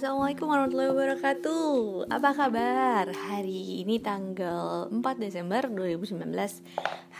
[0.00, 2.08] Assalamualaikum warahmatullahi wabarakatuh.
[2.08, 3.04] Apa kabar?
[3.12, 6.24] Hari ini tanggal 4 Desember 2019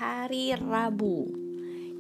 [0.01, 1.29] Hari Rabu.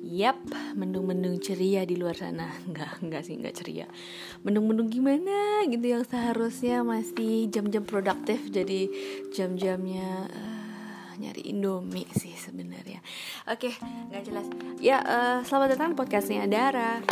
[0.00, 0.40] Yap,
[0.80, 2.48] mendung-mendung ceria di luar sana.
[2.64, 3.92] Enggak, enggak sih, enggak ceria.
[4.40, 8.88] Mendung-mendung gimana gitu yang seharusnya masih jam-jam produktif Jadi
[9.36, 13.04] jam-jamnya uh, nyari Indomie sih sebenarnya.
[13.52, 13.68] Oke,
[14.08, 14.48] nggak jelas.
[14.80, 17.04] Ya, uh, selamat datang podcastnya Dara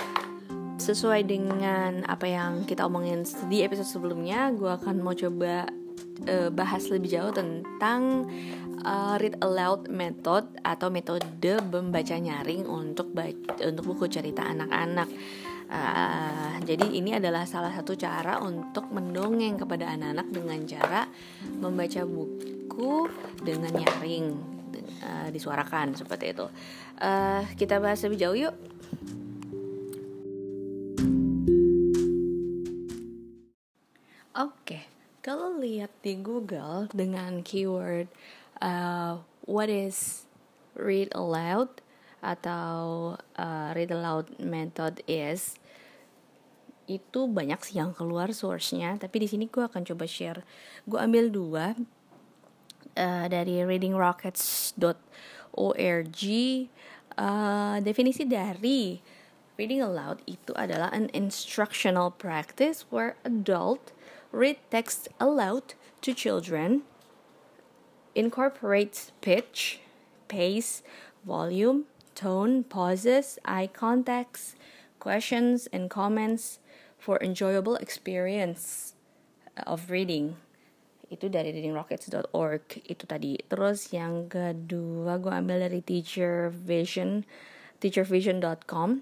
[0.78, 5.66] sesuai dengan apa yang kita omongin di episode sebelumnya, gue akan mau coba
[6.30, 8.30] uh, bahas lebih jauh tentang
[8.86, 15.10] uh, read aloud method atau metode membaca nyaring untuk baca, untuk buku cerita anak-anak.
[15.68, 21.04] Uh, jadi ini adalah salah satu cara untuk mendongeng kepada anak-anak dengan cara
[21.60, 23.04] membaca buku
[23.44, 24.32] dengan nyaring
[25.04, 26.46] uh, disuarakan seperti itu.
[26.96, 28.54] Uh, kita bahas lebih jauh yuk.
[35.28, 38.08] Kalau lihat di Google dengan keyword
[38.64, 40.24] uh, what is
[40.72, 41.68] read aloud
[42.24, 45.60] atau uh, read aloud method is
[46.88, 48.96] itu banyak sih yang keluar source-nya.
[48.96, 50.40] Tapi di sini gue akan coba share.
[50.88, 51.76] Gue ambil dua
[52.96, 56.20] uh, dari readingrockets.org
[57.20, 58.96] uh, definisi dari
[59.60, 63.92] reading aloud itu adalah an instructional practice where adult
[64.32, 66.82] read text aloud to children,
[68.14, 69.80] incorporates pitch,
[70.28, 70.82] pace,
[71.24, 71.84] volume,
[72.14, 74.56] tone, pauses, eye contacts,
[74.98, 76.58] questions, and comments
[76.98, 78.94] for enjoyable experience
[79.66, 80.36] of reading.
[81.08, 83.40] Itu dari readingrockets.org itu tadi.
[83.48, 87.24] Terus yang kedua gue ambil dari Teacher Vision,
[87.80, 89.00] teachervision.com.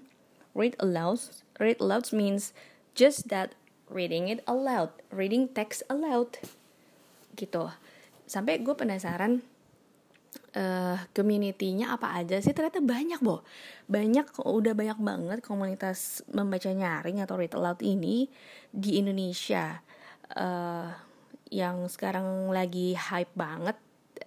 [0.55, 1.19] Read aloud.
[1.59, 2.55] Read aloud means
[2.95, 3.53] just that
[3.87, 6.39] reading it aloud, reading text aloud,
[7.35, 7.71] gitu.
[8.27, 9.39] Sampai gue penasaran
[10.57, 12.51] uh, community-nya apa aja sih?
[12.51, 13.41] Ternyata banyak boh
[13.87, 18.27] banyak udah banyak banget komunitas membaca nyaring atau read aloud ini
[18.67, 19.79] di Indonesia.
[20.35, 20.91] Uh,
[21.47, 23.79] yang sekarang lagi hype banget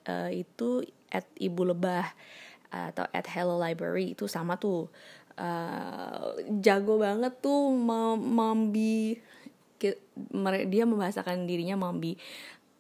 [0.09, 0.81] uh, itu
[1.13, 2.09] at ibu lebah
[2.71, 4.89] atau at hello library itu sama tuh.
[5.41, 7.73] Uh, jago banget tuh
[8.21, 9.17] mambi
[10.69, 12.21] dia membahasakan dirinya Mambi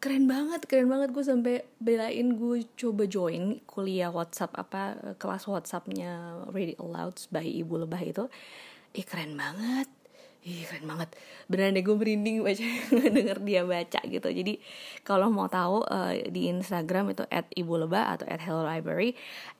[0.00, 1.12] keren banget keren banget.
[1.12, 7.84] Gue sampai belain gue coba join kuliah WhatsApp apa kelas WhatsAppnya Ready Aloud by Ibu
[7.84, 8.24] Lebah itu.
[8.96, 9.86] Ih keren banget.
[10.40, 11.12] Ih keren banget.
[11.52, 12.64] Beneran deh gue merinding baca
[13.20, 14.28] denger dia baca gitu.
[14.32, 14.56] Jadi
[15.04, 19.12] kalau mau tahu uh, di Instagram itu at ibu lebah atau at hello library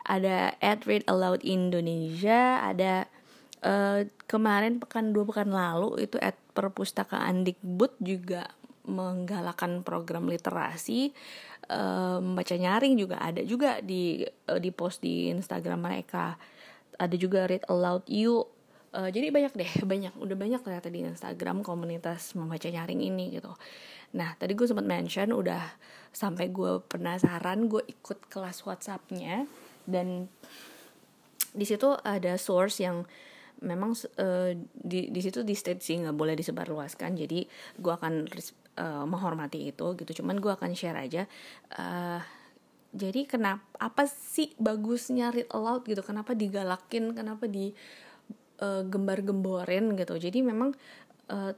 [0.09, 3.13] ada at read aloud Indonesia ada
[3.65, 8.49] uh, kemarin pekan dua pekan lalu itu at perpustakaan Dikbud juga
[8.89, 11.13] menggalakkan program literasi.
[11.71, 16.35] Uh, membaca nyaring juga ada juga di uh, di post di Instagram mereka.
[16.99, 18.43] Ada juga read aloud you.
[18.91, 23.55] Uh, jadi banyak deh banyak udah banyak ternyata di Instagram komunitas membaca nyaring ini gitu.
[24.19, 25.63] Nah tadi gue sempat mention udah
[26.11, 29.47] sampai gue penasaran gue ikut kelas WhatsAppnya.
[29.87, 30.27] Dan
[31.55, 33.07] di situ ada source yang
[33.61, 37.17] memang uh, di di situ di state sih nggak boleh disebarluaskan.
[37.17, 37.45] Jadi
[37.77, 38.29] gue akan
[38.81, 40.23] uh, menghormati itu gitu.
[40.23, 41.29] Cuman gue akan share aja
[41.77, 42.21] uh,
[42.91, 46.03] jadi kenapa apa sih bagusnya read aloud gitu?
[46.03, 47.15] Kenapa digalakin?
[47.15, 47.71] Kenapa di
[48.59, 50.19] uh, gembar-gemborin gitu?
[50.19, 50.75] Jadi memang
[51.31, 51.55] uh,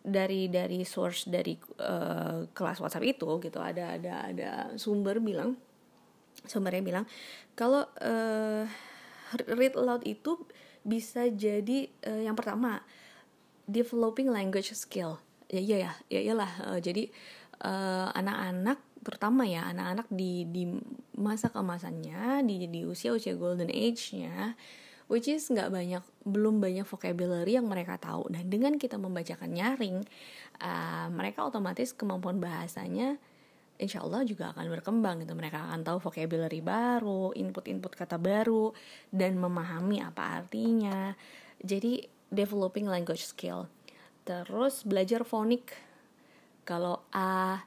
[0.00, 1.52] dari dari source dari
[1.84, 4.50] uh, kelas WhatsApp itu gitu ada ada ada
[4.80, 5.60] sumber bilang
[6.48, 7.04] sumbernya bilang
[7.52, 8.64] kalau uh,
[9.52, 10.40] read aloud itu
[10.84, 12.80] bisa jadi uh, yang pertama
[13.70, 15.22] developing language skill.
[15.50, 17.10] Ya iya ya ya iyalah uh, jadi
[17.60, 20.70] eh, anak-anak terutama ya anak-anak di di
[21.18, 24.54] masa kemasannya di di usia usia golden age-nya
[25.10, 28.30] which is nggak banyak belum banyak vocabulary yang mereka tahu.
[28.30, 30.06] Dan dengan kita membacakan nyaring
[30.62, 33.18] uh, mereka otomatis kemampuan bahasanya
[33.80, 35.32] insya Allah juga akan berkembang gitu.
[35.32, 38.76] Mereka akan tahu vocabulary baru input-input kata baru
[39.08, 41.16] dan memahami apa artinya.
[41.64, 43.66] Jadi developing language skill.
[44.28, 45.72] Terus belajar fonik.
[46.68, 47.64] Kalau a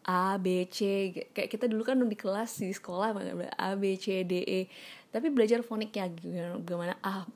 [0.00, 3.12] A B C kayak kita dulu kan di kelas di sekolah
[3.60, 4.60] A B C D E.
[5.12, 6.08] Tapi belajar fonik ya
[6.64, 7.28] gimana a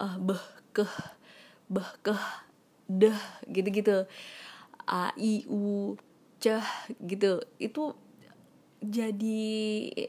[0.00, 0.86] ah beh ke
[1.66, 2.14] beh ke
[2.88, 3.18] deh
[3.50, 4.06] gitu-gitu.
[4.86, 5.92] A i u
[6.42, 6.66] cah
[7.06, 7.38] gitu.
[7.62, 7.94] Itu
[8.82, 9.46] jadi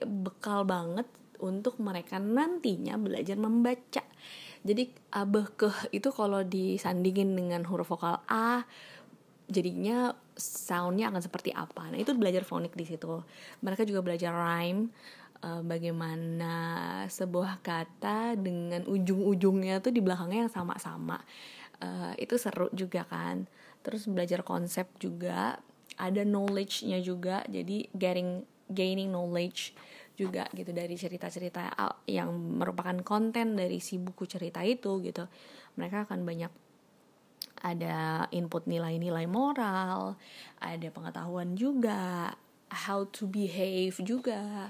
[0.04, 1.06] bekal banget
[1.38, 4.02] untuk mereka nantinya belajar membaca.
[4.64, 4.84] Jadi
[5.14, 8.64] abah ke itu kalau disandingin dengan huruf vokal a
[9.52, 11.92] jadinya soundnya akan seperti apa.
[11.92, 13.22] Nah itu belajar fonik di situ.
[13.60, 14.90] Mereka juga belajar rhyme
[15.44, 16.56] uh, bagaimana
[17.12, 21.20] sebuah kata dengan ujung-ujungnya tuh di belakangnya yang sama-sama.
[21.84, 23.46] Uh, itu seru juga kan.
[23.84, 25.60] Terus belajar konsep juga
[25.98, 29.76] ada knowledge-nya juga jadi getting gaining knowledge
[30.14, 31.74] juga gitu dari cerita-cerita
[32.06, 32.30] yang
[32.62, 35.26] merupakan konten dari si buku cerita itu gitu.
[35.74, 36.54] Mereka akan banyak
[37.64, 40.20] ada input nilai-nilai moral
[40.60, 42.36] ada pengetahuan juga
[42.88, 44.70] how to behave juga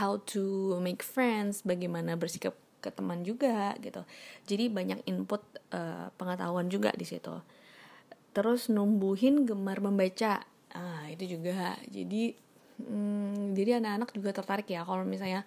[0.00, 4.02] how to make friends bagaimana bersikap ke teman juga gitu.
[4.48, 5.40] Jadi banyak input
[5.70, 7.32] uh, pengetahuan juga di situ
[8.34, 10.42] terus numbuhin gemar membaca.
[10.74, 11.78] Ah itu juga.
[11.86, 12.34] Jadi
[12.82, 15.46] hmm, jadi anak-anak juga tertarik ya kalau misalnya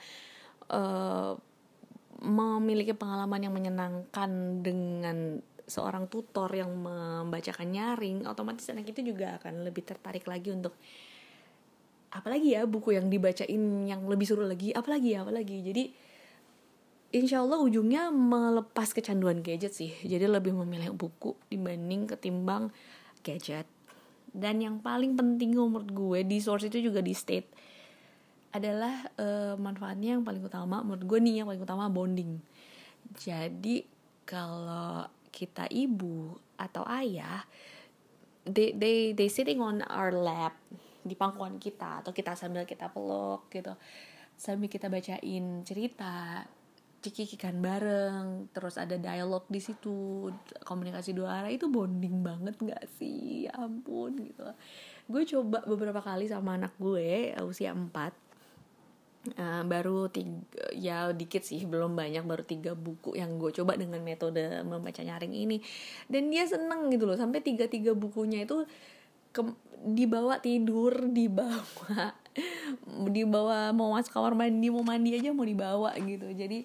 [0.71, 1.35] uh,
[2.23, 5.37] memiliki pengalaman yang menyenangkan dengan
[5.67, 10.71] seorang tutor yang membacakan nyaring otomatis anak itu juga akan lebih tertarik lagi untuk
[12.07, 15.59] apalagi ya buku yang dibacain yang lebih seru lagi apalagi ya apalagi.
[15.61, 15.83] Jadi
[17.11, 19.91] insya Allah ujungnya melepas kecanduan gadget sih.
[20.03, 22.73] Jadi lebih memilih buku dibanding ketimbang
[23.23, 23.67] gadget.
[24.27, 27.47] Dan yang paling penting menurut gue di source itu juga di state
[28.51, 32.39] adalah uh, manfaatnya yang paling utama menurut gue nih yang paling utama bonding.
[33.17, 33.87] Jadi
[34.27, 37.45] kalau kita ibu atau ayah
[38.43, 40.55] they they they sitting on our lap
[41.07, 43.75] di pangkuan kita atau kita sambil kita peluk gitu.
[44.37, 46.45] Sambil kita bacain cerita
[46.97, 50.27] cikikikan bareng terus ada dialog di situ
[50.65, 53.45] komunikasi dua arah itu bonding banget nggak sih?
[53.45, 54.43] Ya ampun gitu.
[55.07, 58.27] Gue coba beberapa kali sama anak gue usia 4
[59.35, 63.99] Uh, baru tiga ya dikit sih belum banyak baru tiga buku yang gue coba dengan
[63.99, 65.59] metode membaca nyaring ini.
[66.07, 68.63] Dan dia seneng gitu loh sampai tiga tiga bukunya itu
[69.35, 69.43] ke,
[69.83, 72.15] dibawa tidur dibawa
[73.11, 76.31] dibawa mau masuk kamar mandi mau mandi aja mau dibawa gitu.
[76.31, 76.63] Jadi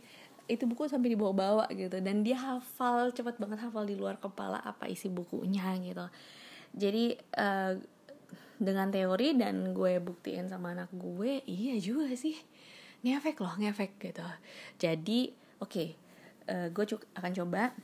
[0.51, 1.99] itu buku sampai dibawa-bawa gitu.
[2.03, 6.07] Dan dia hafal cepat banget hafal di luar kepala apa isi bukunya gitu.
[6.73, 7.77] Jadi uh,
[8.63, 12.39] dengan teori dan gue buktiin sama anak gue iya juga sih.
[13.03, 14.23] Ngefek loh ngefek gitu.
[14.79, 15.89] Jadi oke okay,
[16.47, 16.85] uh, eh, gue
[17.19, 17.75] akan coba.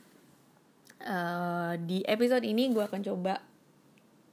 [0.99, 3.39] Uh, di episode ini gue akan coba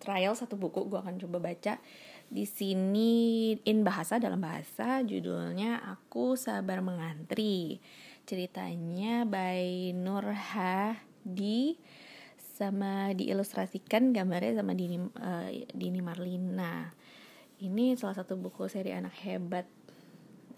[0.02, 1.78] trial satu buku gue akan coba baca.
[2.26, 7.78] Di sini in bahasa dalam bahasa judulnya aku sabar mengantri
[8.26, 11.78] ceritanya by Nur Hadi
[12.58, 16.90] sama diilustrasikan gambarnya sama Dini uh, Dini Marlina.
[17.62, 19.70] Ini salah satu buku seri anak hebat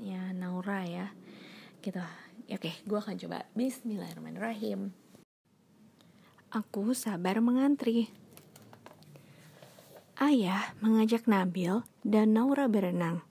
[0.00, 1.12] ya Naura ya.
[1.84, 2.00] Gitu.
[2.48, 3.44] Oke, gue akan coba.
[3.52, 4.90] Bismillahirrahmanirrahim.
[6.48, 8.08] Aku sabar mengantri.
[10.16, 13.22] Ayah mengajak Nabil dan Naura berenang.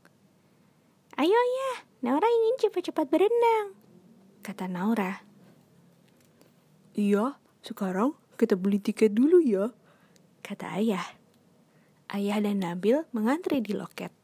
[1.18, 1.72] Ayo ya,
[2.06, 3.87] Naura ingin cepat-cepat berenang
[4.46, 5.22] kata Naura.
[6.98, 9.74] Iya, sekarang kita beli tiket dulu ya,
[10.46, 11.06] kata ayah.
[12.08, 14.16] Ayah dan Nabil mengantri di loket.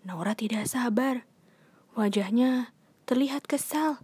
[0.00, 1.28] Naura tidak sabar.
[1.92, 2.72] Wajahnya
[3.04, 4.00] terlihat kesal.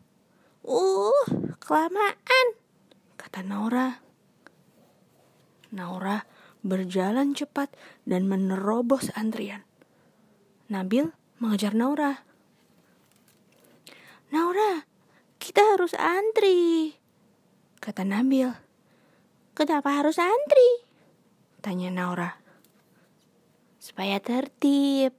[0.61, 1.25] Uh,
[1.62, 2.47] kelamaan,
[3.17, 4.05] kata Naura.
[5.73, 6.29] Naura
[6.67, 7.71] berjalan cepat
[8.05, 9.62] dan menerobos antrian.
[10.67, 12.25] Nabil mengejar Naura.
[14.35, 14.83] Naura,
[15.38, 16.99] kita harus antri.
[17.78, 18.50] Kata Nabil.
[19.54, 20.83] Kenapa harus antri?
[21.62, 22.35] Tanya Naura.
[23.78, 25.14] Supaya tertib.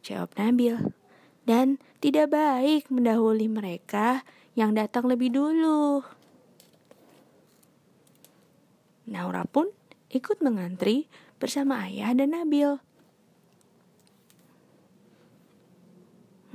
[0.00, 0.96] Jawab Nabil.
[1.44, 4.24] Dan tidak baik mendahului mereka
[4.56, 6.00] yang datang lebih dulu.
[9.04, 9.68] Naura pun
[10.08, 12.80] ikut mengantri bersama ayah dan Nabil.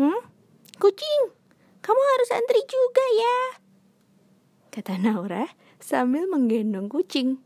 [0.02, 0.26] Hmm?
[0.82, 1.39] Kucing!
[1.80, 3.38] Kamu harus antri juga ya.
[4.70, 5.50] Kata Naura
[5.82, 7.42] sambil menggendong kucing.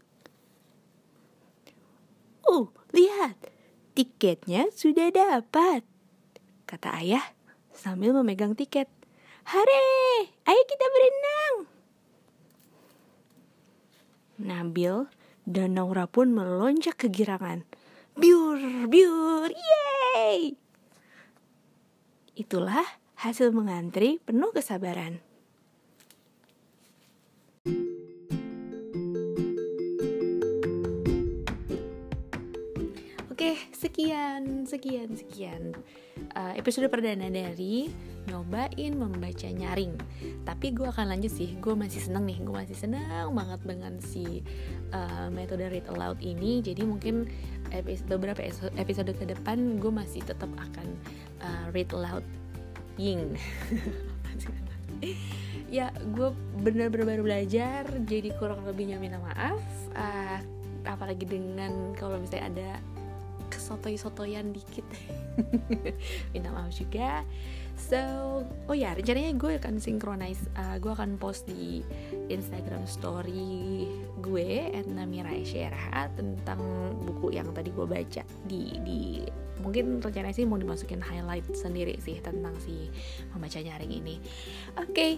[2.44, 3.40] Oh, lihat.
[3.94, 5.86] Tiketnya sudah dapat.
[6.66, 7.22] Kata ayah
[7.78, 8.90] sambil memegang tiket.
[9.46, 11.56] Hare, ayo kita berenang.
[14.42, 15.06] Nabil
[15.46, 17.68] dan Naura pun melonjak kegirangan.
[18.18, 20.58] Biur, biur, yeay!
[22.34, 25.24] Itulah hasil mengantri penuh kesabaran.
[33.32, 35.72] Oke, sekian, sekian, sekian
[36.36, 37.88] uh, episode perdana dari
[38.28, 40.00] nyobain membaca nyaring
[40.48, 44.40] tapi gue akan lanjut sih gue masih seneng nih gue masih senang banget dengan si
[44.96, 47.28] uh, metode read aloud ini jadi mungkin
[47.76, 48.40] episode, beberapa
[48.80, 50.88] episode ke depan gue masih tetap akan
[51.44, 52.24] uh, read aloud
[52.98, 53.36] ying
[55.74, 56.30] ya gue
[56.62, 59.58] bener-bener baru belajar jadi kurang lebihnya minta maaf.
[59.98, 60.38] Uh,
[60.86, 62.70] apalagi dengan kalau misalnya ada
[63.50, 64.86] kesotoy-sotoyan dikit.
[66.34, 67.26] Minta maaf juga.
[67.74, 67.98] So
[68.70, 71.82] oh ya rencananya gue akan synchronize uh, gue akan post di
[72.30, 73.90] Instagram story
[74.22, 76.62] gue Namira Esyera tentang
[77.02, 79.02] buku yang tadi gue baca di di
[79.64, 82.92] mungkin rencananya sih mau dimasukin highlight sendiri sih tentang si
[83.32, 84.20] membaca nyaring ini.
[84.76, 85.12] Oke okay,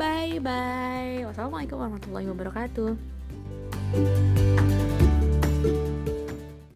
[0.00, 2.96] bye bye wassalamualaikum warahmatullahi wabarakatuh